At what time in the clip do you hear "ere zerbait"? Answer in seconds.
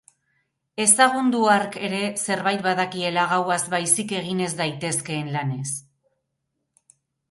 1.89-2.65